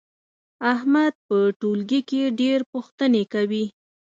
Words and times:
احمد 0.73 1.13
په 1.27 1.37
ټولګي 1.59 2.01
کې 2.09 2.21
ډېر 2.39 2.59
پوښتنې 2.71 3.23
کوي. 3.33 3.65